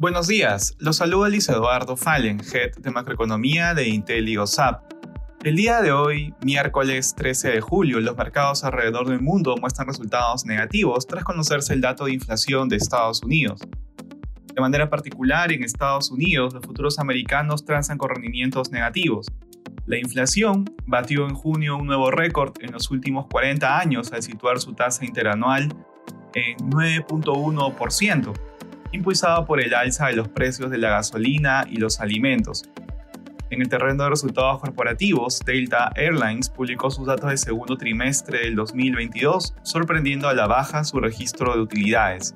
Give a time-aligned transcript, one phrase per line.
[0.00, 4.80] Buenos días, los saluda Luis Eduardo Fallen, Head de Macroeconomía de Intel y OSAP.
[5.42, 10.46] El día de hoy, miércoles 13 de julio, los mercados alrededor del mundo muestran resultados
[10.46, 13.60] negativos tras conocerse el dato de inflación de Estados Unidos.
[14.54, 19.26] De manera particular, en Estados Unidos, los futuros americanos transan con rendimientos negativos.
[19.86, 24.60] La inflación batió en junio un nuevo récord en los últimos 40 años al situar
[24.60, 25.74] su tasa interanual
[26.34, 28.32] en 9.1%,
[28.92, 32.64] impulsada por el alza de los precios de la gasolina y los alimentos,
[33.50, 38.54] en el terreno de resultados corporativos, Delta Airlines publicó sus datos del segundo trimestre del
[38.54, 42.34] 2022, sorprendiendo a la baja su registro de utilidades.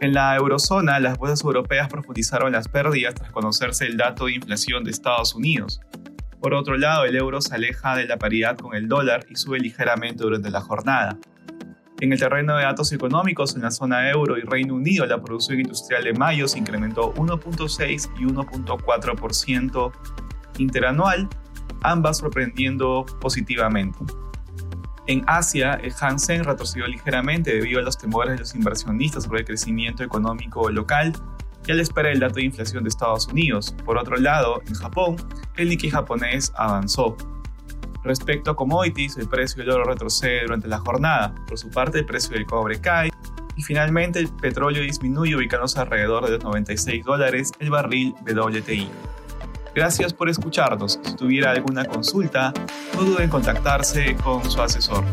[0.00, 4.84] En la eurozona, las bolsas europeas profundizaron las pérdidas tras conocerse el dato de inflación
[4.84, 5.80] de Estados Unidos.
[6.40, 9.58] Por otro lado, el euro se aleja de la paridad con el dólar y sube
[9.58, 11.18] ligeramente durante la jornada.
[12.00, 15.60] En el terreno de datos económicos, en la zona euro y Reino Unido, la producción
[15.60, 19.92] industrial de mayo se incrementó 1.6 y 1.4%
[20.58, 21.28] interanual,
[21.82, 23.98] ambas sorprendiendo positivamente.
[25.06, 29.46] En Asia, el Hansen retrocedió ligeramente debido a los temores de los inversionistas sobre el
[29.46, 31.12] crecimiento económico local
[31.66, 33.74] y a la espera del dato de inflación de Estados Unidos.
[33.84, 35.16] Por otro lado, en Japón,
[35.56, 37.16] el Nikkei japonés avanzó.
[38.04, 41.34] Respecto a commodities, el precio del oro retrocede durante la jornada.
[41.46, 43.10] Por su parte, el precio del cobre cae.
[43.56, 48.88] Y finalmente, el petróleo disminuye ubicándose alrededor de los 96 dólares el barril WTI.
[49.74, 51.00] Gracias por escucharnos.
[51.02, 52.52] Si tuviera alguna consulta,
[52.94, 55.04] no duden en contactarse con su asesor.